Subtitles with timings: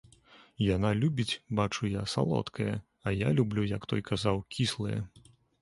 [0.75, 2.73] Яна любіць, бачу я, салодкае,
[3.07, 4.99] а я люблю, як той казаў, кіслае.